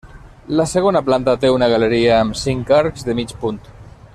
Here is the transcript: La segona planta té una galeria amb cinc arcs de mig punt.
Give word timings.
La 0.59 0.63
segona 0.69 1.01
planta 1.09 1.35
té 1.43 1.51
una 1.57 1.67
galeria 1.73 2.15
amb 2.23 2.39
cinc 2.45 2.73
arcs 2.81 3.07
de 3.11 3.17
mig 3.21 3.37
punt. 3.45 3.65